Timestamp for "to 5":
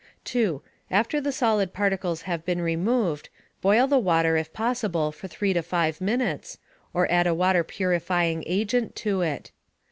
5.53-6.01